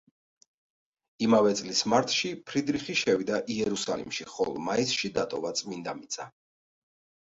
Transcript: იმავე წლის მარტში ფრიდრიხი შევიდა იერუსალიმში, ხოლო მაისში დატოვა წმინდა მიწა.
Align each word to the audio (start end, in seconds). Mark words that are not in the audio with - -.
იმავე 1.25 1.51
წლის 1.59 1.83
მარტში 1.93 2.33
ფრიდრიხი 2.49 2.97
შევიდა 3.03 3.41
იერუსალიმში, 3.59 4.31
ხოლო 4.35 4.59
მაისში 4.73 5.17
დატოვა 5.23 5.57
წმინდა 5.65 6.01
მიწა. 6.05 6.33